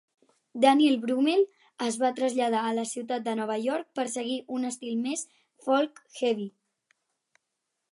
Daniel 0.61 0.95
Brummel 1.01 1.43
es 1.87 1.97
va 2.03 2.09
traslladar 2.19 2.63
a 2.63 2.71
la 2.79 2.87
ciutat 2.93 3.27
de 3.29 3.37
Nova 3.41 3.59
York 3.67 3.93
per 4.01 4.07
seguir 4.15 4.39
un 4.57 4.67
estil 4.73 4.99
més 5.05 5.25
folk-heavy. 5.69 6.51